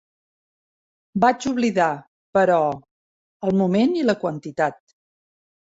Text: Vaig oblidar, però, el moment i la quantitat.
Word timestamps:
Vaig 1.25 1.45
oblidar, 1.51 1.91
però, 2.39 2.57
el 3.51 3.55
moment 3.63 3.97
i 4.03 4.09
la 4.11 4.19
quantitat. 4.27 4.83